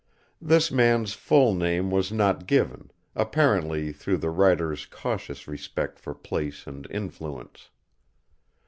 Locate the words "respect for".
5.47-6.15